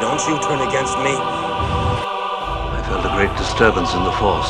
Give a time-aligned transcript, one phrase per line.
[0.00, 1.10] Don't you turn against me.
[1.10, 4.46] I felt a great disturbance in the force,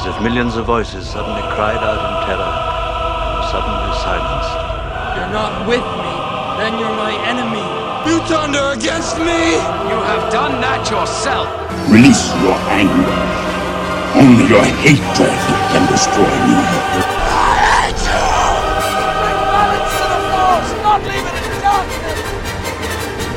[0.00, 4.56] as if millions of voices suddenly cried out in terror and were suddenly silenced.
[5.12, 6.14] You're not with me,
[6.56, 7.68] then you're my enemy.
[8.08, 9.60] You turned her against me!
[9.92, 11.52] You have done that yourself.
[11.92, 13.12] Release your anger.
[14.16, 15.36] Only your hatred
[15.68, 16.56] can destroy me.
[19.52, 22.18] balance to the force, not leave it in darkness.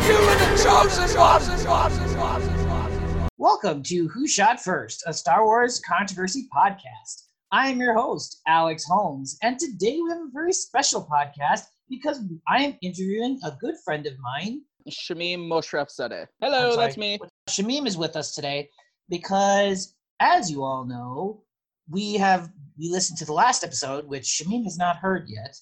[0.08, 0.35] You
[0.68, 3.32] are the chosen ones.
[3.38, 7.26] Welcome to Who Shot First, a Star Wars controversy podcast.
[7.52, 12.20] I am your host, Alex Holmes, and today we have a very special podcast because
[12.48, 14.62] I am interviewing a good friend of mine.
[14.90, 16.26] Shamim Moshref Zadeh.
[16.42, 17.20] Hello, that's me.
[17.48, 18.70] Shamim is with us today
[19.08, 21.44] because, as you all know,
[21.90, 25.56] we have we listened to the last episode, which Shamim has not heard yet.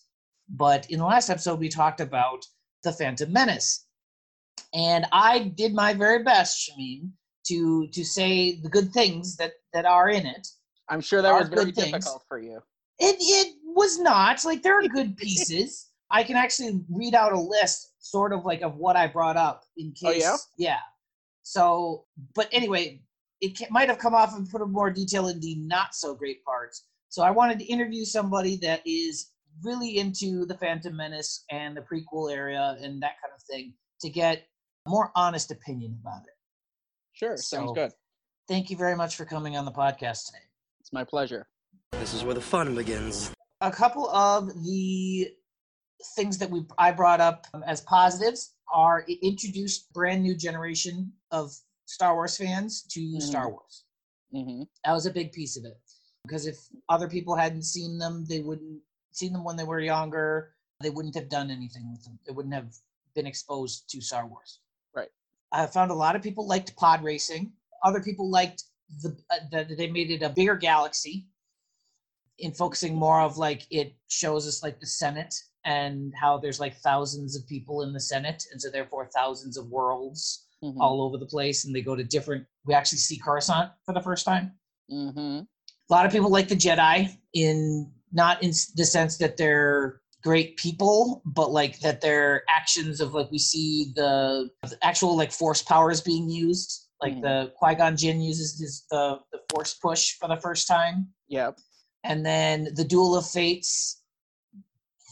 [0.48, 2.46] But in the last episode, we talked about
[2.84, 3.86] the Phantom Menace,
[4.74, 7.12] and I did my very best, Shamim,
[7.48, 10.48] to to say the good things that that are in it.
[10.90, 11.92] I'm sure that was very things.
[11.92, 12.60] difficult for you.
[13.00, 15.90] It it was not like there are good pieces.
[16.10, 19.64] I can actually read out a list, sort of like of what I brought up
[19.78, 20.24] in case.
[20.26, 20.70] Oh, yeah?
[20.70, 20.80] Yeah.
[21.42, 23.02] So, but anyway,
[23.42, 26.14] it ca- might have come off and put a more detail in the not so
[26.14, 26.86] great parts.
[27.10, 29.32] So I wanted to interview somebody that is
[29.64, 34.10] really into the Phantom Menace and the prequel area and that kind of thing to
[34.10, 34.48] get
[34.88, 36.34] more honest opinion about it.
[37.14, 37.92] Sure, sounds good.
[38.48, 40.44] Thank you very much for coming on the podcast today.
[40.82, 41.48] It's my pleasure.
[41.92, 43.32] This is where the fun begins.
[43.62, 45.30] a couple of the
[46.18, 51.54] things that we I brought up as positives are it introduced brand new generation of
[51.86, 53.22] Star Wars fans to Mhm.
[53.22, 53.86] Star Wars.
[54.34, 55.80] hmm That was a big piece of it
[56.24, 56.58] because if
[56.90, 58.82] other people hadn't seen them, they wouldn't
[59.12, 60.56] seen them when they were younger.
[60.82, 62.20] They wouldn't have done anything with them.
[62.26, 62.76] They wouldn't have
[63.16, 64.60] been exposed to Star Wars.
[65.54, 67.54] I found a lot of people liked pod racing.
[67.84, 68.64] Other people liked
[69.02, 71.28] the uh, that they made it a bigger galaxy
[72.40, 75.34] in focusing more of like it shows us like the Senate
[75.66, 79.68] and how there's like thousands of people in the Senate and so therefore thousands of
[79.70, 83.70] worlds hmm all over the place and they go to different we actually see Coruscant
[83.86, 84.54] for the first time.
[84.90, 85.40] hmm
[85.90, 90.56] A lot of people like the Jedi in not in the sense that they're great
[90.58, 95.62] people, but like that their actions of like we see the, the actual like force
[95.62, 96.88] powers being used.
[97.02, 97.22] Like Mhm.
[97.22, 101.60] the Qui Gon Jinn uses this, the the force push for the first time, Yep.
[102.06, 104.02] and then the Duel of Fates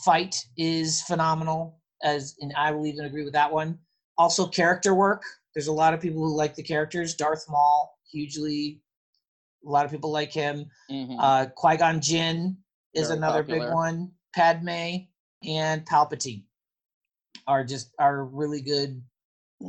[0.06, 1.80] fight is phenomenal.
[2.04, 3.78] As and I will even agree with that one.
[4.18, 5.24] Also, character work.
[5.54, 7.14] There's a lot of people who like the characters.
[7.14, 8.82] Darth Maul, hugely.
[9.66, 10.66] A lot of people like him.
[10.90, 12.58] hmm Uh, Qui Gon Jinn
[12.94, 14.12] is Very another big one.
[14.34, 15.06] Padme
[15.48, 16.44] and Palpatine
[17.48, 19.02] are just are really good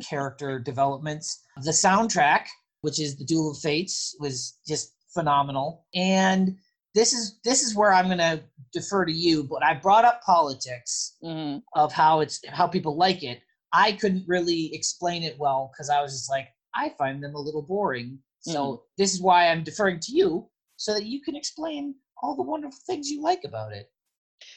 [0.08, 1.42] character developments.
[1.62, 2.46] The soundtrack,
[2.82, 5.86] which is the Duel of Fates, was just phenomenal.
[5.94, 6.56] And
[6.94, 8.42] this is this is where I'm going to
[8.72, 9.44] defer to you.
[9.44, 13.40] But I brought up politics hmm of how it's how people like it.
[13.72, 17.40] I couldn't really explain it well because I was just like, I find them a
[17.40, 18.18] little boring.
[18.40, 22.42] So this is why I'm deferring to you so that you can explain all the
[22.42, 23.91] wonderful things you like about it.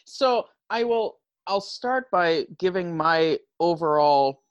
[0.06, 1.18] So I will.
[1.48, 4.42] I'll start by giving my overall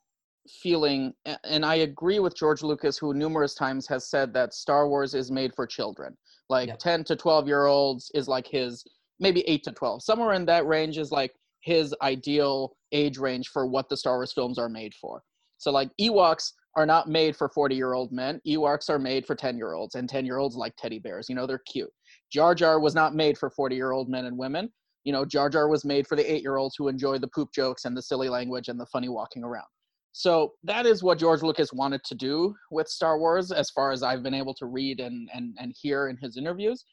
[0.48, 1.12] feeling,
[1.44, 5.30] and I agree with George Lucas, who numerous times has said that Star Wars is
[5.30, 6.16] made for children.
[6.48, 6.78] Like Yep.
[6.78, 8.84] 10 to 12 year olds is like his,
[9.18, 10.02] maybe 8 to 12.
[10.02, 14.32] Somewhere in that range is like his ideal age range for what the Star Wars
[14.32, 15.22] films are made for.
[15.56, 18.40] So, like, Ewoks are not made for 40 year old men.
[18.46, 21.28] Ewoks are made for 10 year olds, and 10 year olds like teddy bears.
[21.28, 21.90] You know, they're cute.
[22.30, 24.70] Jar Jar was not made for 40 year old men and women.
[25.04, 27.50] You know, Jar Jar was made for the eight year olds who enjoy the poop
[27.54, 29.66] jokes and the silly language and the funny walking around.
[30.12, 34.02] So that is what George Lucas wanted to do with Star Wars, as far as
[34.02, 36.84] I've been able to read and, and, and hear in his interviews.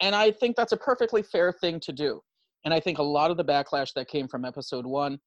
[0.00, 2.20] And I think that's a perfectly fair thing to do.
[2.66, 5.18] And I think a lot of the backlash that came from episode one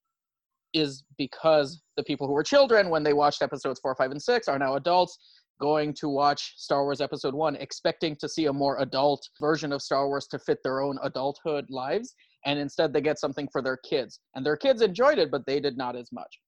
[0.75, 4.47] is because the people who were children when they watched episodes four, five, and six
[4.47, 5.17] are now adults
[5.59, 9.81] going to watch Star Wars episode one, expecting to see a more adult version of
[9.81, 12.13] Star Wars to fit their own adulthood lives.
[12.45, 14.19] And instead, they get something for their kids.
[14.35, 16.39] And their kids enjoyed it, but they did not as much.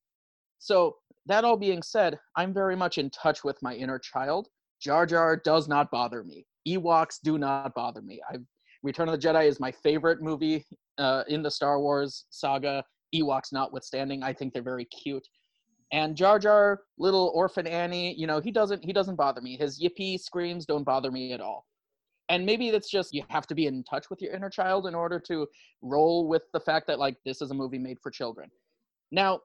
[0.60, 0.96] So,
[1.28, 4.48] that all being said, I'm very much in touch with my inner child.
[4.82, 6.46] Jar Jar does not bother me.
[6.68, 8.20] Ewoks do not bother me.
[8.32, 8.42] I've,
[8.84, 10.66] Return of the Jedi is my favorite movie
[10.98, 12.84] uh, in the Star Wars saga.
[13.14, 15.28] Ewoks notwithstanding, I think they're very cute.
[15.92, 19.58] And Jar Jar, little orphan Annie, you know, he doesn't he doesn't bother me.
[19.58, 21.66] His yippee screams don't bother me at all.
[22.32, 24.96] And maybe that's just you have to be in touch with your inner child in
[24.96, 25.46] order to
[25.82, 28.50] roll with the fact that like this is a movie made for children.
[29.12, 29.42] Now,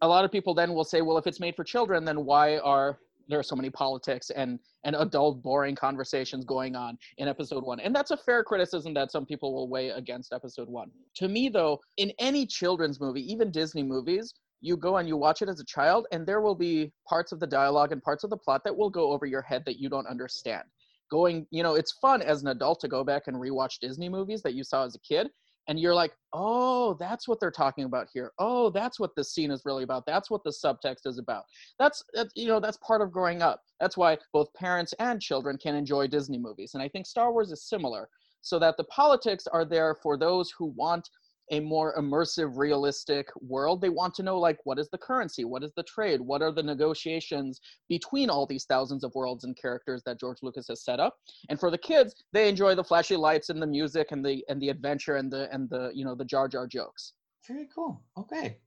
[0.00, 2.56] a lot of people then will say, well, if it's made for children, then why
[2.60, 2.98] are
[3.28, 7.80] there are so many politics and and adult boring conversations going on in episode one?
[7.80, 10.90] And that's a fair criticism that some people will weigh against episode one.
[11.16, 15.42] To me though in any children's movie even disney movies you go and you watch
[15.42, 18.30] it as a child and there will be parts of the dialogue and parts of
[18.30, 20.64] the plot that will go over your head that you don't understand
[21.10, 24.42] going you know it's fun as an adult to go back and rewatch disney movies
[24.42, 25.28] that you saw as a kid
[25.68, 28.32] and you're like oh that's what they're talking about here.
[28.38, 30.06] Oh that's what this scene is really about.
[30.06, 31.44] That's what the subtext is about.
[31.78, 33.62] That's, that's you know that's part of growing up.
[33.80, 37.50] That's why both parents and children can enjoy disney movies and i think star wars
[37.50, 38.08] is similar
[38.42, 41.08] so that the politics are there for those who want
[41.50, 45.62] a more immersive realistic world they want to know like what is the currency what
[45.62, 50.02] is the trade what are the negotiations between all these thousands of worlds and characters
[50.04, 51.14] that george lucas has set up
[51.48, 54.60] and for the kids they enjoy the flashy lights and the music and the and
[54.60, 57.12] the adventure and the and the you know the jar jar jokes
[57.46, 58.02] Very cool.
[58.18, 58.58] Okay.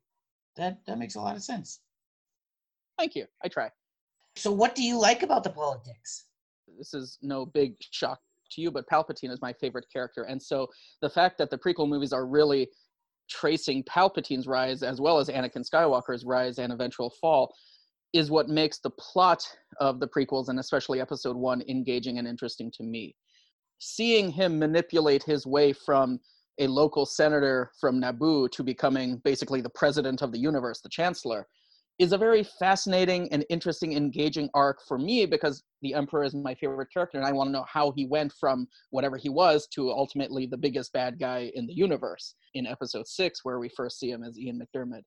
[0.56, 1.82] That that makes a lot of sense.
[2.98, 3.70] thank you i try
[4.36, 6.26] So what do you like about the politics?
[6.78, 8.20] this is no big shock
[8.52, 10.24] to you, but Palpatine is my favorite character.
[10.24, 10.68] And so
[11.02, 12.70] the fact that the prequel movies are really
[13.30, 17.54] tracing Palpatine's rise as well as Anakin Skywalker's rise and eventual fall
[18.14, 19.44] is what makes the plot
[19.80, 23.16] of the prequels and especially episode 1 engaging and interesting to me.
[23.80, 26.20] Seeing him manipulate his way from
[26.60, 31.48] a local senator from Naboo to becoming basically the president of the universe, the chancellor,
[32.00, 36.56] is a very fascinating and interesting, engaging arc for me because the Emperor is my
[36.56, 39.92] favorite character, and I want to know how he went from whatever he was to
[39.92, 44.10] ultimately the biggest bad guy in the universe in episode six, where we first see
[44.10, 45.02] him as Ian McDiarmid.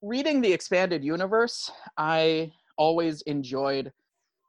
[0.00, 3.92] Reading the expanded universe, I always enjoyed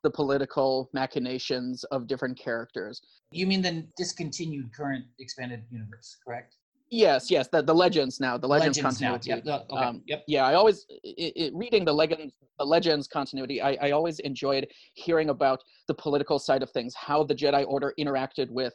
[0.04, 3.02] the political machinations of different characters.
[3.32, 6.56] You mean the discontinued current expanded universe, correct?
[6.92, 9.10] Yes, yes, the, the legends now, the legends, Legends now.
[9.12, 9.30] continuity.
[9.30, 9.68] Yep.
[9.68, 10.24] the- okay, Um, yep.
[10.28, 14.68] yeah i always i i reading the legends the legends continuity I, I always enjoyed
[14.96, 18.74] hearing about the political side of things how the jedi order interacted with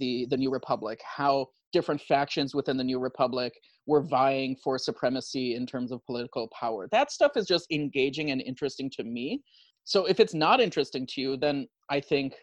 [0.00, 3.52] the the new republic how different factions within the new republic
[3.86, 8.40] were vying for supremacy in terms of political power that stuff is just engaging and
[8.42, 9.40] interesting to me
[9.84, 12.34] so if it's not interesting to you then i think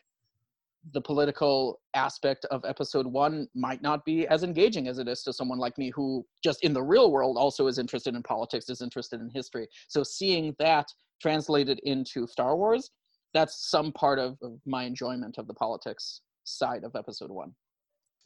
[0.93, 5.33] the political aspect of episode one might not be as engaging as it is to
[5.33, 8.81] someone like me who just in the real world also is interested in politics is
[8.81, 10.87] interested in history so seeing that
[11.21, 12.91] translated into star wars
[13.33, 17.53] that's some part of, of my enjoyment of the politics side of episode one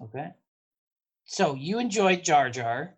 [0.02, 0.32] Okay.
[1.26, 2.96] So you enjoyed Jar Jar.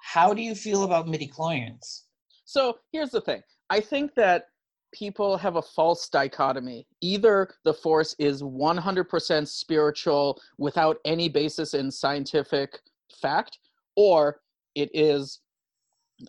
[0.00, 2.02] How do you feel about midichlorians?
[2.44, 3.42] So here's the thing.
[3.70, 4.46] I think that
[4.92, 6.86] people have a false dichotomy.
[7.00, 12.78] Either the force is 100% spiritual without any basis in scientific
[13.20, 13.58] fact,
[13.96, 14.40] or
[14.74, 15.40] it is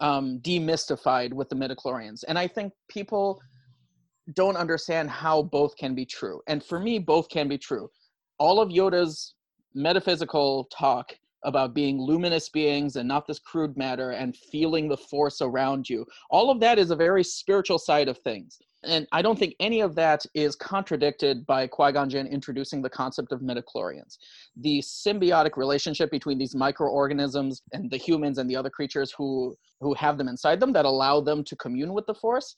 [0.01, 2.23] um, demystified with the midichlorians.
[2.27, 3.41] And I think people
[4.33, 6.41] don't understand how both can be true.
[6.47, 7.89] And for me, both can be true.
[8.39, 9.35] All of Yoda's
[9.73, 11.13] metaphysical talk
[11.43, 16.05] about being luminous beings and not this crude matter and feeling the force around you.
[16.29, 18.59] All of that is a very spiritual side of things.
[18.83, 22.89] And I don't think any of that is contradicted by Qui Gon Jinn introducing the
[22.89, 24.17] concept of midichlorians.
[24.55, 29.93] The symbiotic relationship between these microorganisms and the humans and the other creatures who, who
[29.95, 32.55] have them inside them that allow them to commune with the force.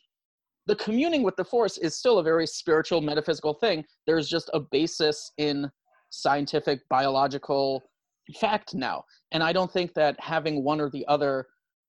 [0.67, 3.83] The communing with the force is still a very spiritual, metaphysical thing.
[4.05, 5.71] There's just a basis in
[6.11, 7.88] scientific, biological
[8.33, 9.03] fact now.
[9.31, 11.47] And I don't think that having one or the other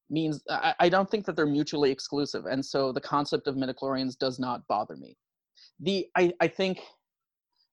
[0.09, 2.47] means, I, I don't think that they're mutually exclusive.
[2.47, 5.17] And so the concept of midichlorians does not bother me.
[5.81, 6.81] The, I, I think,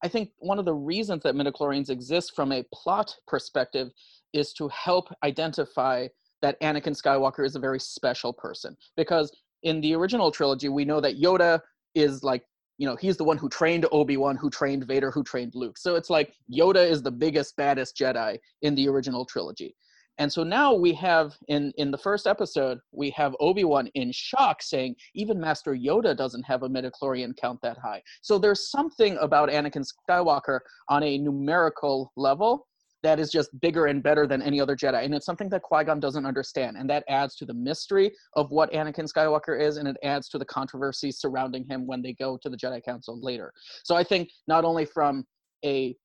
[0.04, 3.90] I think one of the reasons that midichlorians exist from a plot perspective
[4.34, 6.08] is to help identify
[6.42, 8.78] that Anakin Skywalker is a very special person.
[8.96, 9.32] Because
[9.64, 11.60] in the original trilogy, we know that Yoda
[11.96, 12.44] is like
[12.78, 15.78] you know he's the one who trained obi-wan who trained vader who trained luke.
[15.78, 19.76] So it's like yoda is the biggest baddest jedi in the original trilogy.
[20.20, 24.64] And so now we have in in the first episode we have obi-wan in shock
[24.64, 28.02] saying even master yoda doesn't have a midichlorian count that high.
[28.22, 32.68] So there's something about anakin skywalker on a numerical level
[33.08, 35.06] that is just bigger and better than any other Jedi.
[35.06, 36.76] And it's something that Qui Gon doesn't understand.
[36.76, 40.38] And that adds to the mystery of what Anakin Skywalker is, and it adds to
[40.38, 43.54] the controversy surrounding him when they go to the Jedi Council later.
[43.86, 45.24] So I think not only from
[45.64, 45.96] a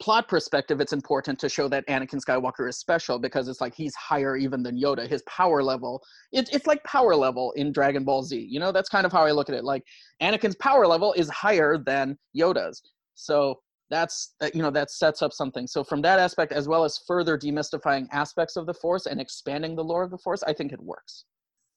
[0.00, 3.94] plot perspective, it's important to show that Anakin Skywalker is special because it's like he's
[3.94, 5.06] higher even than Yoda.
[5.06, 8.36] His power level, it, it's like power level in Dragon Ball Z.
[8.50, 9.62] You know, that's kind of how I look at it.
[9.62, 9.84] Like
[10.20, 12.82] Anakin's power level is higher than Yoda's.
[13.14, 13.60] So
[13.92, 17.36] that's you know that sets up something so from that aspect as well as further
[17.36, 20.82] demystifying aspects of the force and expanding the lore of the force i think it
[20.82, 21.26] works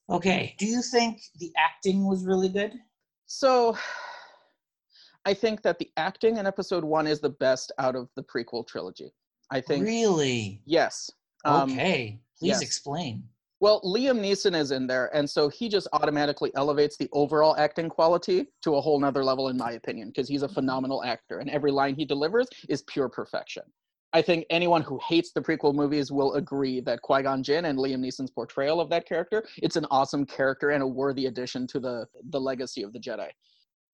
[0.10, 0.56] Okay.
[0.60, 2.74] Do you think the acting was really good?
[3.26, 3.76] So
[5.26, 8.68] I think that the acting in episode one is the best out of the prequel
[8.68, 9.12] trilogy.
[9.52, 10.62] I think Really?
[10.66, 11.10] yes.
[11.44, 12.20] Um, Okay.
[12.38, 12.62] Please yes.
[12.62, 13.24] explain.
[13.66, 17.90] Well, Liam Neeson is in there, and so he just automatically elevates the overall acting
[17.90, 21.50] quality to a whole nother level, in my opinion, because he's a phenomenal actor, and
[21.50, 23.64] every line he delivers is pure perfection.
[24.14, 27.80] I think anyone who hates the prequel movies will agree that Qui Gon Jinn and
[27.80, 31.80] Liam Neeson's portrayal of that character, it's an awesome character and a worthy addition to
[31.80, 33.32] the the legacy of the Jedi.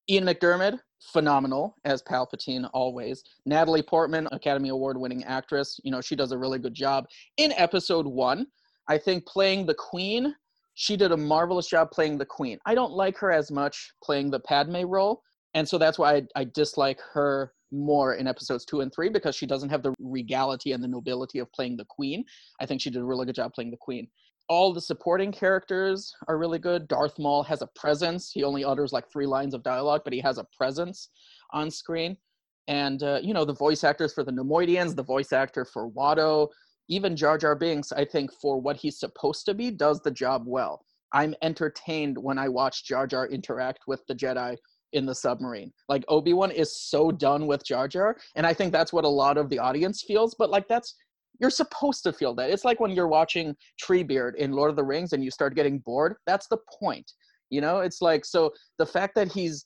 [0.09, 0.79] Ian McDiarmid,
[1.13, 3.23] phenomenal as Palpatine always.
[3.45, 7.05] Natalie Portman, Academy Award winning actress, you know, she does a really good job.
[7.37, 8.47] In episode one,
[8.87, 10.35] I think playing the Queen,
[10.73, 12.57] she did a marvelous job playing the Queen.
[12.65, 15.21] I don't like her as much playing the Padme role,
[15.53, 19.35] and so that's why I, I dislike her more in episodes two and three because
[19.35, 22.23] she doesn't have the regality and the nobility of playing the Queen.
[22.59, 24.07] I think she did a really good job playing the Queen.
[24.49, 26.87] All the supporting characters are really good.
[26.87, 28.31] Darth Maul has a presence.
[28.33, 31.09] He only utters like three lines of dialogue, but he has a presence
[31.51, 32.17] on screen.
[32.67, 36.49] And uh, you know the voice actors for the Neimoidians, the voice actor for Watto,
[36.91, 40.43] even Jar Jar Binks, I think for what he's supposed to be, does the job
[40.45, 40.85] well.
[41.13, 44.57] I'm entertained when I watch Jar Jar interact with the Jedi
[44.91, 45.71] in the submarine.
[45.87, 49.09] Like Obi Wan is so done with Jar Jar, and I think that's what a
[49.09, 50.35] lot of the audience feels.
[50.37, 50.95] But like that's
[51.39, 52.49] you're supposed to feel that.
[52.49, 55.79] It's like when you're watching Treebeard in Lord of the Rings and you start getting
[55.79, 56.15] bored.
[56.27, 57.09] That's the point.
[57.49, 59.65] You know, it's like so the fact that he's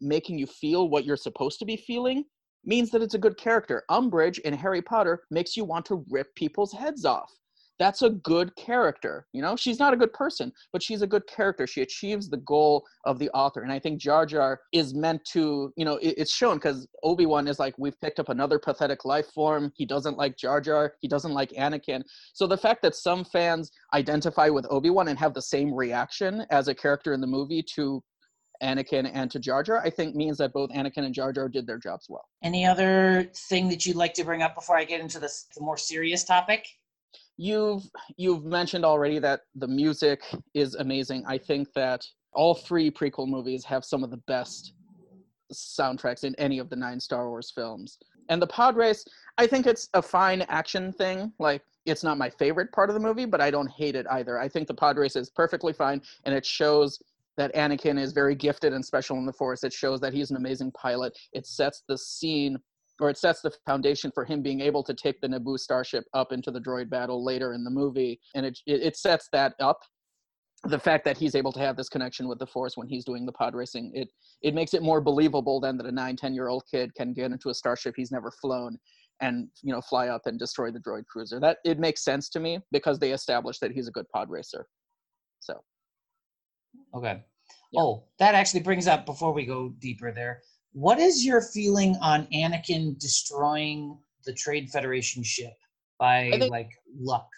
[0.00, 2.24] making you feel what you're supposed to be feeling
[2.64, 3.84] means that it's a good character.
[3.90, 7.32] Umbridge in Harry Potter makes you want to rip people's heads off.
[7.80, 9.26] That's a good character.
[9.32, 11.66] You know, she's not a good person, but she's a good character.
[11.66, 13.62] She achieves the goal of the author.
[13.62, 17.48] And I think Jar Jar is meant to, you know, it's shown because Obi Wan
[17.48, 19.72] is like, we've picked up another pathetic life form.
[19.76, 20.92] He doesn't like Jar Jar.
[21.00, 22.02] He doesn't like Anakin.
[22.34, 26.44] So the fact that some fans identify with Obi Wan and have the same reaction
[26.50, 28.04] as a character in the movie to
[28.62, 31.66] Anakin and to Jar Jar, I think means that both Anakin and Jar Jar did
[31.66, 32.28] their jobs well.
[32.42, 35.62] Any other thing that you'd like to bring up before I get into this the
[35.62, 36.66] more serious topic?
[37.36, 37.84] You've
[38.16, 40.22] you've mentioned already that the music
[40.54, 41.24] is amazing.
[41.26, 44.74] I think that all three prequel movies have some of the best
[45.52, 47.98] soundtracks in any of the nine Star Wars films.
[48.28, 49.04] And the pod race,
[49.38, 51.32] I think it's a fine action thing.
[51.38, 54.38] Like it's not my favorite part of the movie, but I don't hate it either.
[54.38, 57.00] I think the pod race is perfectly fine and it shows
[57.40, 59.64] that Anakin is very gifted and special in the Force.
[59.64, 61.18] It shows that he's an amazing pilot.
[61.32, 62.58] It sets the scene
[63.00, 66.32] or it sets the foundation for him being able to take the Naboo starship up
[66.32, 69.78] into the droid battle later in the movie, and it it, sets that up.
[70.64, 73.24] The fact that he's able to have this connection with the Force when he's doing
[73.24, 74.08] the pod racing, it
[74.42, 77.32] it makes it more believable than that a nine, ten year old kid can get
[77.32, 78.76] into a starship he's never flown
[79.22, 81.40] and you know fly up and destroy the droid cruiser.
[81.40, 84.66] That it makes sense to me because they established that he's a good pod racer.
[85.40, 85.54] So
[86.94, 87.22] Okay.
[87.72, 87.80] Yeah.
[87.80, 90.40] Oh, that actually brings up before we go deeper there.
[90.72, 95.52] What is your feeling on Anakin destroying the Trade Federation ship
[95.98, 97.28] by think- like luck?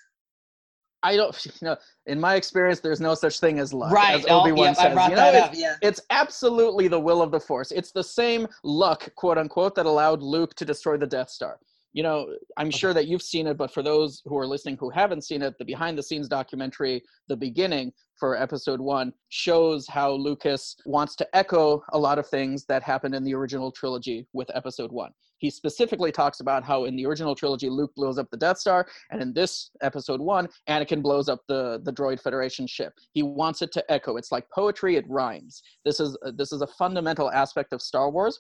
[1.05, 3.93] I don't you know in my experience there's no such thing as luck.
[3.93, 4.21] right.
[4.21, 5.11] As Oh, Obi-Wan yep, I says.
[5.11, 5.77] You know, it's- Yeah.
[5.83, 7.73] It's absolutely the will of the Force.
[7.73, 11.59] It's the same luck, quote unquote, that allowed Luke to destroy the Death Star.
[11.93, 12.77] You know, I'm uh-huh.
[12.77, 15.55] sure that you've seen it, but for those who are listening who haven't seen it,
[15.59, 21.37] the behind the scenes documentary, The Beginning, for episode one, shows how Lucas wants to
[21.37, 25.11] echo a lot of things that happened in the original trilogy with episode one.
[25.39, 28.87] He specifically talks about how in the original trilogy, Luke blows up the Death Star,
[29.11, 32.93] and in this episode one, Anakin blows up the, the Droid Federation ship.
[33.13, 34.17] He wants it to echo.
[34.17, 35.61] It's like poetry, it rhymes.
[35.85, 38.39] This is, this is a fundamental aspect of Star Wars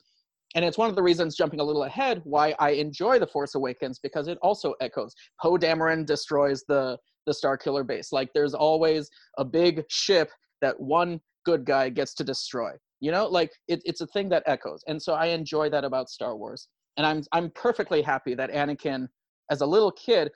[0.55, 3.55] and it's one of the reasons jumping a little ahead why i enjoy the force
[3.55, 5.15] awakens because it also echoes.
[5.41, 8.11] Poe dameron destroys the the star killer base.
[8.13, 10.31] Like there's always a big ship
[10.61, 13.27] that one good guy gets to destroy you know?
[13.27, 14.85] Like it, it's a thing that echoes.
[14.87, 16.69] And so i enjoy that about star wars.
[16.97, 19.09] And i'm i'm perfectly happy that anakin
[19.51, 20.31] as a little kid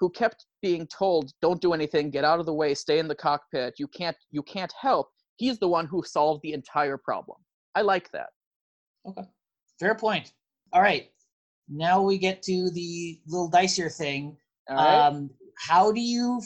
[0.00, 3.14] who kept being told don't do anything get out of the way stay in the
[3.14, 7.38] cockpit you can't you can't help he's the one who solved the entire problem.
[7.74, 8.30] I like that.
[9.06, 9.22] Okay.
[9.78, 10.32] Fair point.
[10.72, 11.10] All right.
[11.68, 14.36] Now we get to the little dicier thing.
[14.68, 16.42] all right Um, how do you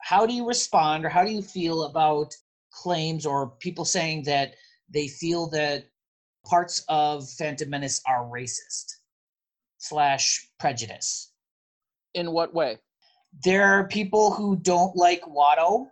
[0.00, 2.32] how do you respond or how do you feel about
[2.70, 4.54] claims or people saying that
[4.88, 5.84] they feel that
[6.46, 8.86] parts of Phantom Menace are racist
[9.78, 11.32] slash prejudice?
[12.14, 12.78] in what way
[13.44, 15.86] There are people who don't like Watto.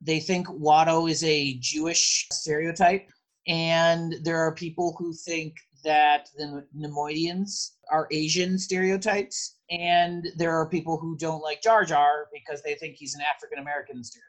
[0.00, 3.10] They think Watto is a Jewish stereotype.
[3.46, 5.54] And there are people who think
[5.84, 9.56] that the Neimoidians are Asian stereotypes.
[9.70, 13.58] And there are people who don't like Jar Jar because they think he's an African
[13.58, 14.26] American stereotype.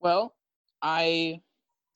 [0.00, 0.34] Well,
[0.82, 1.40] I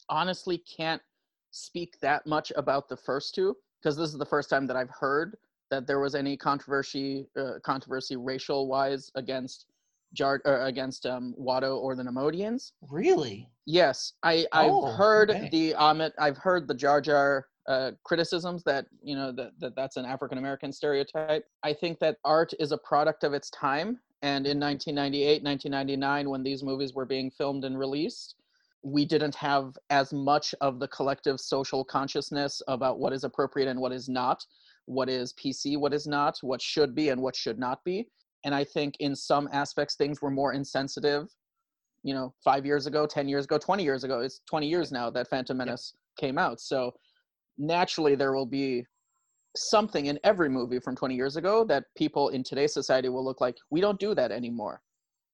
[0.09, 1.03] honestly can't
[1.51, 4.91] speak that much about the first two because this is the first time that I've
[4.91, 5.37] heard
[5.71, 9.67] that there was any controversy, uh, controversy racial wise against
[10.15, 12.73] Jar uh, against um, Watto or the Neimoidians.
[12.91, 13.51] Really?
[13.67, 15.49] Yes, I Oh, I've heard okay.
[15.53, 16.13] the Amit.
[16.19, 20.39] I've heard the Jar Jar uh, criticisms that you know that, that that's an African
[20.39, 21.45] American stereotype.
[21.63, 26.43] I think that art is a product of its time, and in 1998, 1999, when
[26.43, 28.37] these movies were being filmed and released,
[28.83, 33.79] we didn't have as much of the collective social consciousness about what is appropriate and
[33.79, 34.45] what is not,
[34.87, 38.09] what is PC, what is not, what should be and what should not be.
[38.45, 41.29] And I think in some aspects things were more insensitive
[42.03, 44.21] you know, five years ago, 10 years ago, 20 years ago.
[44.21, 46.61] It's 20 years now that Phantom Menace came out.
[46.61, 46.95] So
[47.59, 48.85] naturally, there will be
[49.57, 53.41] something in every movie from 20 years ago that people in today's society will look
[53.41, 54.81] like, we don't do that anymore,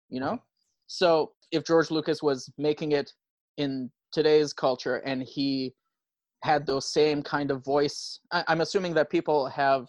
[0.09, 0.41] you know?
[0.87, 3.13] So if George Lucas was making it
[3.57, 5.75] in today's culture and he
[6.43, 9.87] had those same kind of voice, I, I'm assuming that people have.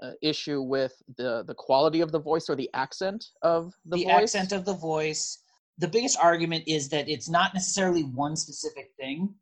[0.00, 3.98] Uh, issue with the the quality of the voice or the accent of the, voice.
[3.98, 4.22] the voice.
[4.22, 5.38] accent of the voice.
[5.78, 9.34] The biggest argument is that it's not necessarily one specific thing.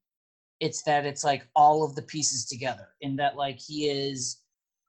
[0.61, 2.89] It's that it's like all of the pieces together.
[3.01, 4.41] In that, like he is,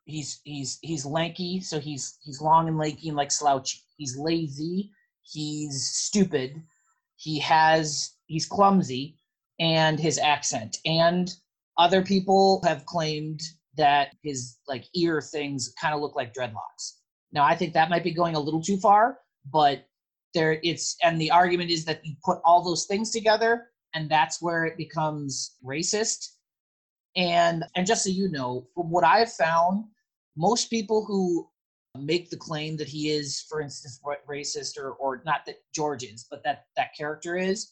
[0.06, 3.80] he's he's he's lanky, so he's he's long and lanky and like slouchy.
[3.98, 4.92] He's lazy.
[5.24, 6.62] He's stupid.
[7.18, 9.18] He has he's clumsy,
[9.60, 10.78] and his accent.
[10.86, 11.34] And
[11.78, 13.42] other people have claimed
[13.76, 16.98] that his like ear things kind of look like dreadlocks.
[17.32, 19.20] Now, I think that might be going a little too far,
[19.52, 19.86] but
[20.34, 24.42] there it's and the argument is that you put all those things together and that's
[24.42, 26.34] where it becomes racist.
[27.16, 29.86] And and just so you know, from what I've found,
[30.36, 31.50] most people who
[32.00, 34.00] make the claim that he is, for instance,
[34.30, 37.72] racist or or not that George is, but that that character is.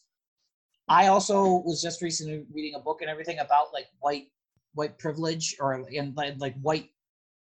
[0.88, 4.26] I also was just recently reading a book and everything about like white
[4.74, 6.90] white privilege or and like, white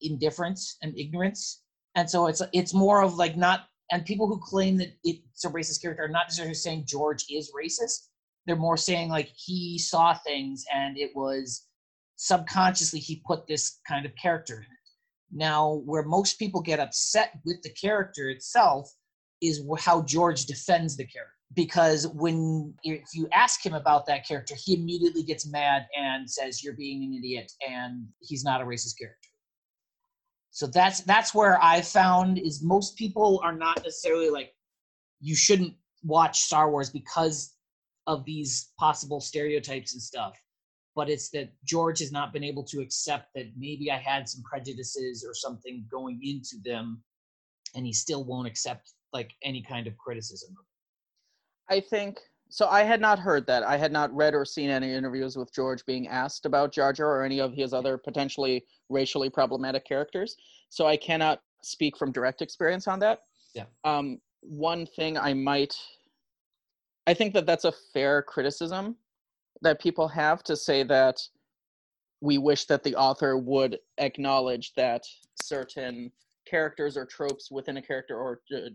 [0.03, 1.63] indifference and ignorance
[1.95, 5.49] and so it's it's more of like not and people who claim that it's a
[5.49, 8.09] racist character are not necessarily saying george is racist
[8.47, 11.67] they're more saying like he saw things and it was
[12.17, 14.69] subconsciously he put this kind of character in it.
[15.33, 18.93] Now where most people get upset with the character itself
[19.43, 24.55] is how george defends the character because when if you ask him about that character
[24.57, 28.99] he immediately gets mad and says you're being an idiot and he's not a racist
[28.99, 29.29] character.
[30.51, 34.55] So that's that's where i found is most people are not necessarily like
[35.21, 37.54] you shouldn't watch star wars because
[38.07, 40.39] of these possible stereotypes and stuff
[40.97, 44.43] but it's that george has not been able to accept that maybe i had some
[44.43, 47.03] prejudices or something going into them
[47.75, 50.57] and he still won't accept like any kind of criticism
[51.69, 52.19] I think
[52.51, 52.69] so.
[52.69, 53.63] I had not heard that.
[53.63, 57.19] I had not read or seen any interviews with George being asked about Jar Jar
[57.19, 60.37] or any of his other potentially racially problematic characters.
[60.69, 63.21] So I cannot speak from direct experience on that.
[63.55, 63.65] Yeah.
[63.85, 65.75] Um, one thing I might,
[67.07, 68.97] I think that that's a fair criticism
[69.63, 71.21] that people have to say that
[72.21, 75.05] we wish that the author would acknowledge that
[75.43, 76.11] certain
[76.47, 78.71] characters or tropes within a character or uh,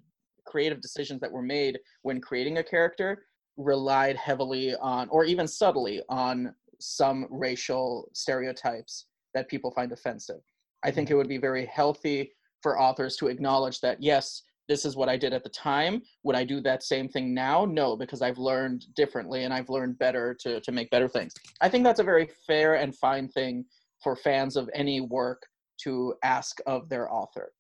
[0.45, 3.25] creative decisions that were made when creating a character
[3.57, 10.41] relied heavily on or even subtly on some racial stereotypes that people find offensive.
[10.83, 14.95] I think it would be very healthy for authors to acknowledge that yes this is
[14.95, 18.21] what i did at the time would i do that same thing now no because
[18.21, 21.99] i've learned differently and i've learned better to, to make better things i think that's
[21.99, 23.65] a very fair and fine thing
[24.01, 25.41] for fans of any work
[25.77, 27.51] to ask of their author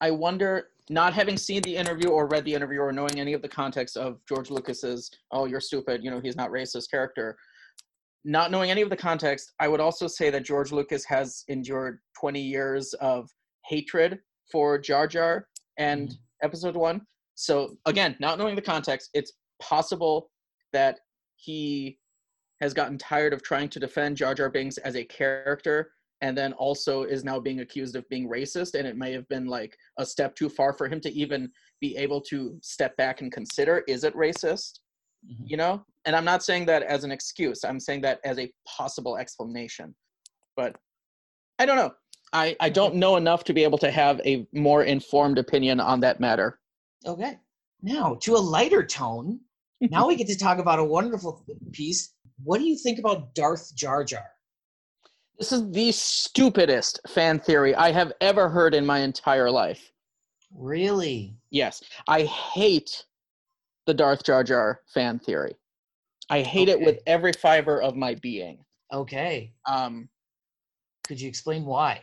[0.00, 3.42] I wonder, not having seen the interview or read the interview or knowing any of
[3.42, 7.36] the context of George Lucas's "Oh, you're stupid," you know, he's not racist character.
[8.24, 12.00] Not knowing any of the context, I would also say that George Lucas has endured
[12.18, 13.28] 20 years of
[13.66, 16.16] hatred for Jar Jar and mm-hmm.
[16.42, 17.00] Episode One.
[17.34, 20.30] So again, not knowing the context, it's possible
[20.72, 21.00] that
[21.36, 21.98] he
[22.60, 26.52] has gotten tired of trying to defend Jar Jar Binks as a character and then
[26.54, 30.06] also is now being accused of being racist and it may have been like a
[30.06, 31.48] step too far for him to even
[31.80, 34.80] be able to step back and consider is it racist?
[35.24, 35.44] Mm-hmm.
[35.46, 35.84] You know?
[36.04, 37.64] And i'm not saying that as an excuse.
[37.64, 39.94] I'm saying that as a possible explanation.
[40.56, 40.74] But
[41.60, 41.92] i don't know
[42.32, 46.00] i i don't know enough to be able to have a more informed opinion on
[46.00, 46.58] that matter
[47.06, 47.38] Okay.
[47.80, 49.38] Now, to a lighter tone,
[49.80, 52.12] now we get to talk about a wonderful piece.
[52.42, 54.26] What do you think about Darth Jar Jar?
[55.38, 59.92] this is the stupidest fan theory i have ever heard in my entire life
[60.54, 61.36] Really?
[61.50, 63.04] Yes, I hate
[63.86, 65.56] the Darth Jar Jar fan theory.
[66.30, 68.64] I hate it with every fiber of my being.
[68.92, 69.52] Okay.
[69.66, 70.08] Um,
[71.04, 72.02] Could you explain why?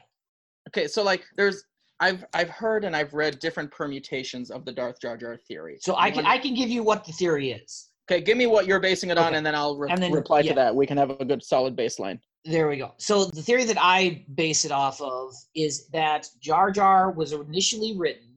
[0.69, 1.63] Okay, so like there's
[1.99, 5.78] I've I've heard and I've read different permutations of the Darth Jar Jar theory.
[5.82, 7.89] So I can I can give you what the theory is.
[8.10, 9.38] okay, give me what you're basing it on, Okay.
[9.38, 10.49] and then I'll re- And then- reply yeah.
[10.51, 10.75] to that.
[10.75, 12.19] We can have a good solid baseline.
[12.43, 12.93] There we go.
[12.97, 17.97] So the theory that I base it off of is that Jar Jar was initially
[17.97, 18.30] written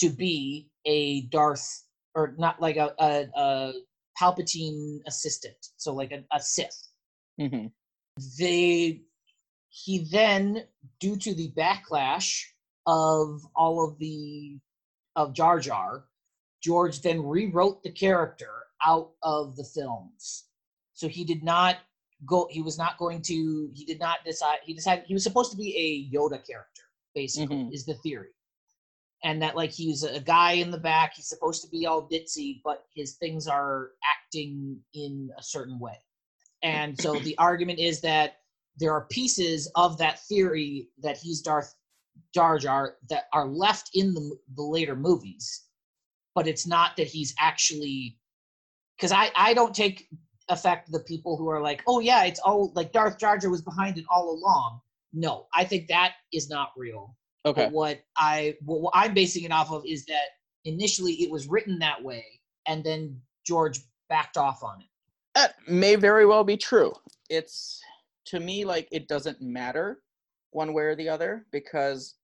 [0.00, 3.72] to be a Darth, or not like a, a, a
[4.20, 6.76] Palpatine assistant, so like a, a Sith.
[7.38, 7.68] hmm
[8.38, 9.00] They
[9.70, 10.64] he then,
[10.98, 12.44] due to the backlash
[12.86, 14.58] of all of the
[15.16, 16.04] of Jar Jar,
[16.62, 18.50] George then rewrote the character
[18.84, 20.46] out of the films.
[20.94, 21.78] So he did not
[22.26, 25.50] go he was not going to he did not decide he decided he was supposed
[25.52, 26.82] to be a Yoda character,
[27.14, 27.72] basically, Mhm.
[27.72, 28.34] is the theory.
[29.22, 32.60] And that like he's a guy in the back, he's supposed to be all ditzy,
[32.64, 35.98] but his things are acting in a certain way.
[36.62, 38.39] And so the argument is that
[38.80, 41.74] there are pieces of that theory that he's Darth
[42.34, 45.66] Jar Jar that are left in the, the later movies,
[46.34, 48.18] but it's not that he's actually
[48.96, 50.08] because I I don't take
[50.48, 53.62] affect the people who are like, oh yeah, it's all like Darth Jar Jar was
[53.62, 54.80] behind it all along.
[55.12, 57.16] No, I think that is not real.
[57.44, 57.64] Okay.
[57.64, 60.28] But what I what, what I'm basing it off of is that
[60.64, 62.24] initially it was written that way,
[62.66, 64.86] and then George backed off on it.
[65.34, 66.92] That may very well be true.
[67.28, 67.80] It's
[68.30, 70.00] to me like it doesn't matter
[70.52, 72.14] one way or the other because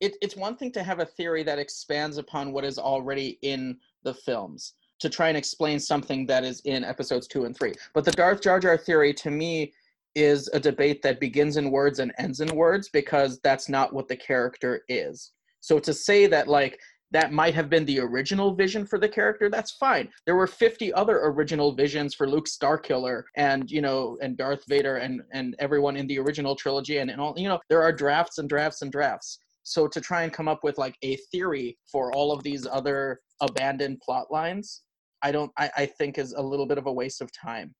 [0.00, 3.76] it, it's one thing to have a theory that expands upon what is already in
[4.04, 7.74] the films to try and explain something that is in episodes two and three.
[7.94, 9.72] But the Darth Jar Jar theory to me
[10.14, 14.06] is a debate that begins in words and ends in words because that's not what
[14.06, 15.32] the character is.
[15.60, 16.78] So to say that like
[17.14, 20.08] that might have been the original vision for the character that's fine.
[20.26, 24.96] There were 50 other original visions for luke starkiller and you know and darth vader
[24.96, 28.38] and and everyone in the original trilogy and, and all you know there are drafts
[28.38, 29.38] and drafts and drafts.
[29.62, 33.20] So to try and come up with like a theory for all of these other
[33.40, 34.82] abandoned plot lines
[35.22, 37.72] i don't i, I think is a little bit of a waste of time.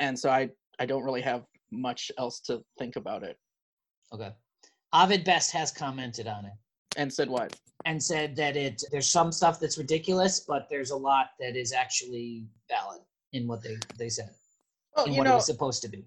[0.00, 3.36] And so i i don't really have much else to think about it.
[4.12, 4.32] Okay.
[4.92, 6.52] Ovid Best has commented on it
[6.96, 10.96] and said what and said that it there's some stuff that's ridiculous, but there's a
[10.96, 13.00] lot that is actually valid
[13.32, 14.30] in what they they said
[14.96, 16.04] well in you what it was supposed to be.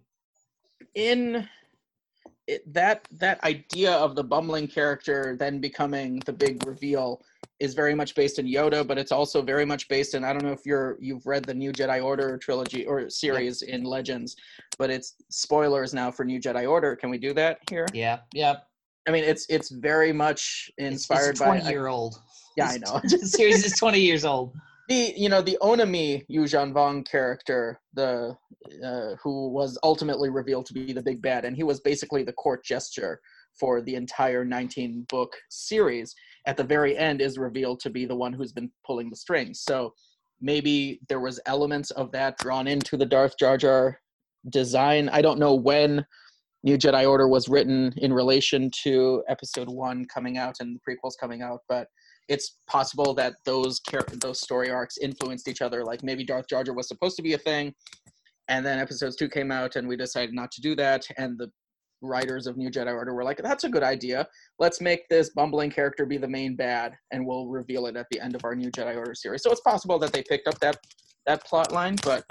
[0.95, 1.47] in
[2.47, 7.21] it, that that idea of the bumbling character then becoming the big reveal
[7.59, 10.43] is very much based in Yoda, but it's also very much based in I don't
[10.43, 14.35] know if you're you've read the New Jedi Order trilogy or series in Legends,
[14.79, 16.95] but it's spoilers now for New Jedi Order.
[16.95, 17.85] Can we do that here?
[17.93, 18.55] Yeah, yeah.
[19.07, 22.15] I mean, it's it's very much It's- inspired it's a 20 by year old.
[22.57, 22.99] yeah, I know.
[23.03, 24.53] the series is 20 years old.
[24.89, 28.35] the you know the Onimi Yuuzhan Vong character, the
[28.83, 32.33] uh, who was ultimately revealed to be the big bad, and he was basically the
[32.33, 33.19] court gesture
[33.59, 36.13] for the entire 19 book series.
[36.45, 39.61] At the very end, is revealed to be the one who's been pulling the strings.
[39.61, 39.93] So
[40.41, 43.99] maybe there was elements of that drawn into the Darth Jar Jar
[44.49, 45.09] design.
[45.09, 46.05] I don't know when
[46.63, 51.13] New Jedi Order was written in relation to Episode One coming out and the prequels
[51.19, 51.87] coming out, but
[52.29, 55.83] it's possible that those char- those story arcs influenced each other.
[55.83, 57.73] Like maybe Darth Jar Jar was supposed to be a thing,
[58.47, 61.03] and then episodes two came out, and we decided not to do that.
[61.17, 61.49] And the
[62.03, 64.27] writers of New Jedi Order were like, "That's a good idea.
[64.59, 68.19] Let's make this bumbling character be the main bad, and we'll reveal it at the
[68.19, 70.77] end of our New Jedi Order series." So it's possible that they picked up that
[71.25, 72.23] that plot line, but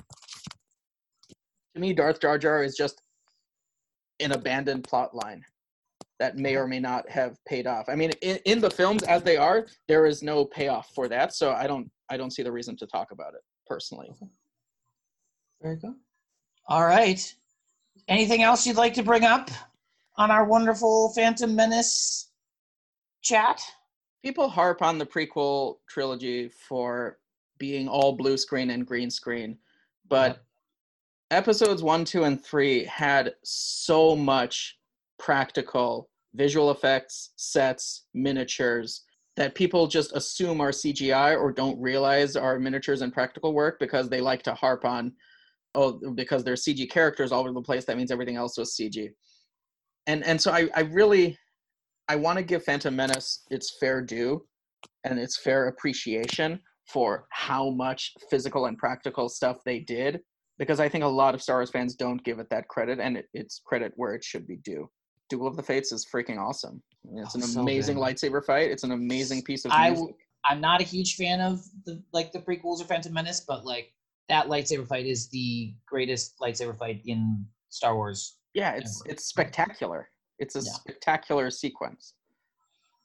[1.75, 3.03] to me, Darth Jar Jar is just
[4.21, 5.45] an abandoned plot line
[6.21, 7.89] that may or may not have paid off.
[7.89, 11.35] I mean, in, in the films as they are, there is no payoff for that,
[11.35, 14.11] so I don't I don't see the reason to talk about it personally.
[15.63, 15.95] Very good.
[16.69, 17.35] All right.
[18.09, 19.51] Anything else you'd like to bring up
[20.17, 22.31] on our wonderful Phantom Menace
[23.23, 23.63] chat?
[24.23, 27.19] People harp on the prequel trilogy for
[27.59, 29.59] being all blue screen and green screen,
[30.09, 30.45] but.
[31.31, 34.79] Episodes 1, 2 and 3 had so much
[35.19, 39.05] practical visual effects, sets, miniatures
[39.37, 44.09] that people just assume are CGI or don't realize are miniatures and practical work because
[44.09, 45.13] they like to harp on
[45.75, 49.09] oh because there's CG characters all over the place that means everything else was CG.
[50.07, 51.39] And and so I I really
[52.09, 54.45] I want to give Phantom Menace its fair due
[55.05, 60.21] and its fair appreciation for how much physical and practical stuff they did
[60.61, 63.17] because I think a lot of Star Wars fans don't give it that credit and
[63.17, 64.89] it, it's credit where it should be due.
[65.31, 66.83] Duel of the Fates is freaking awesome.
[67.17, 68.03] It's Oh, an so amazing good.
[68.03, 68.71] lightsaber fight.
[68.71, 70.17] It's an amazing piece of I music.
[70.45, 73.93] I'm not a huge fan of the like the prequels or Phantom Menace, but like
[74.29, 78.37] that lightsaber fight is the greatest lightsaber fight in Star Wars.
[78.53, 79.13] Yeah, it's Ever.
[79.13, 80.11] it's spectacular.
[80.39, 80.73] It's a Yeah.
[80.73, 82.13] spectacular sequence.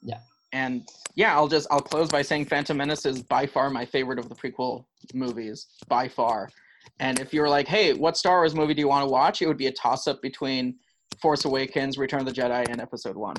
[0.02, 0.20] Yeah.
[0.52, 4.20] And yeah, I'll just I'll close by saying Phantom Menace is by far my favorite
[4.20, 6.50] of the prequel movies, by far.
[7.00, 9.42] And if you were like, "Hey, what Star Wars movie do you want to watch?"
[9.42, 10.78] It would be a toss up between
[11.22, 13.36] Force Awakens, Return of the Jedi, and Episode One.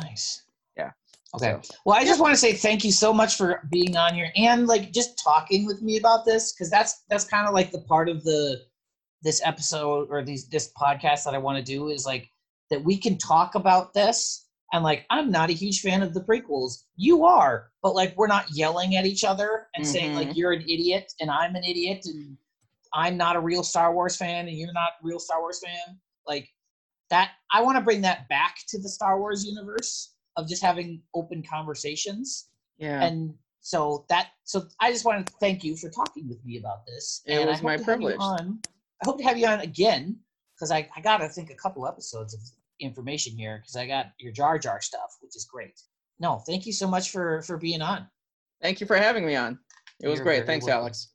[0.00, 0.42] Nice.
[0.76, 0.90] Yeah.
[1.34, 1.56] Okay.
[1.62, 4.30] So- Well, I just want to say thank you so much for being on here
[4.36, 7.80] and like just talking with me about this because that's that's kind of like the
[7.82, 8.62] part of the
[9.22, 12.28] this episode or these this podcast that I want to do is like
[12.70, 16.22] that we can talk about this and like I'm not a huge fan of the
[16.22, 16.84] prequels.
[16.96, 20.36] You are, but like we're not yelling at each other and saying like Mhm.
[20.36, 22.36] you're an idiot and I'm an idiot and
[22.94, 25.98] I'm not a real Star Wars fan and you're not a real Star Wars fan.
[26.26, 26.48] Like
[27.10, 31.02] that I want to bring that back to the Star Wars universe of just having
[31.14, 32.48] open conversations.
[32.78, 33.02] Yeah.
[33.02, 36.86] And so that so I just want to thank you for talking with me about
[36.86, 37.22] this.
[37.26, 38.16] It and was my to have you privilege.
[38.20, 38.60] On,
[39.02, 40.18] I hope to have you on again
[40.54, 42.40] because I, I got I think a couple episodes of
[42.80, 45.80] information here because I got your Jar Jar stuff, which is great.
[46.18, 48.06] No, thank you so much for for being on.
[48.60, 49.58] Thank you for having me on.
[50.00, 50.46] It was You're great.
[50.46, 50.82] Thanks, welcome.
[50.82, 51.08] Alex.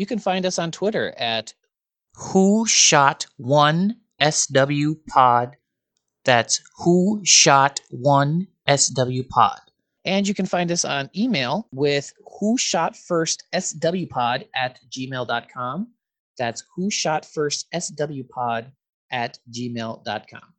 [0.00, 1.52] You can find us on Twitter at
[2.16, 5.58] Who Shot One SW Pod.
[6.24, 9.60] That's Who Shot One SW Pod.
[10.06, 15.88] And you can find us on email with Who Shot First SW Pod at gmail.com.
[16.38, 18.72] That's Who Shot First SW Pod
[19.12, 20.54] at gmail.com.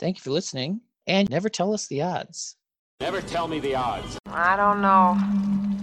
[0.00, 2.56] Thank you for listening and never tell us the odds.
[3.02, 4.18] Never tell me the odds.
[4.24, 5.18] I don't know.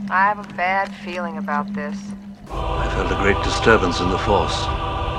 [0.10, 1.96] I have a bad feeling about this.
[2.54, 4.66] I felt a great disturbance in the force,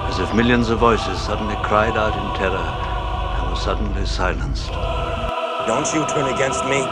[0.08, 4.70] as if millions of voices suddenly cried out in terror and were suddenly silenced.
[5.66, 6.84] Don't you turn against me.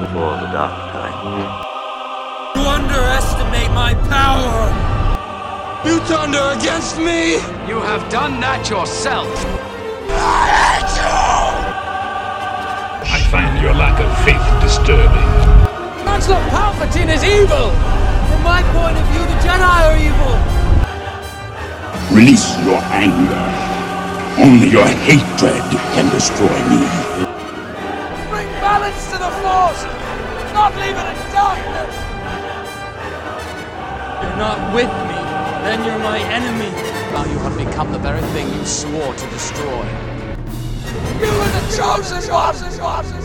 [0.00, 1.74] Before the dark time.
[2.56, 4.72] You underestimate my power!
[5.84, 7.34] You thunder against me!
[7.68, 9.28] You have done that yourself.
[13.06, 15.64] I find your lack of faith disturbing.
[16.04, 17.93] Chancellor Palpatine is evil!
[18.44, 20.36] From my point of view, the Jedi are evil!
[22.14, 23.40] Release your anger.
[24.36, 25.64] Only your hatred
[25.96, 26.84] can destroy me.
[28.28, 29.84] Bring balance to the force!
[30.52, 31.96] Not leave it in darkness!
[34.20, 35.20] You're not with me,
[35.64, 36.68] then you're my enemy.
[37.16, 39.86] Now you have become the very thing you swore to destroy.
[41.18, 43.23] You are the chosen one!